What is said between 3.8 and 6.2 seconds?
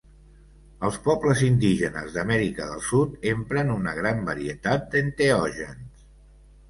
gran varietat d'enteògens.